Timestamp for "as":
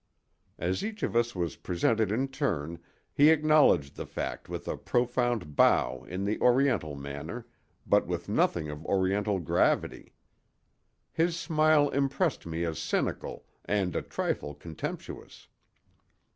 0.57-0.83, 12.65-12.79